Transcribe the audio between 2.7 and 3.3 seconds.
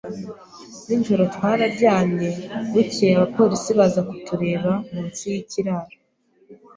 bucyeye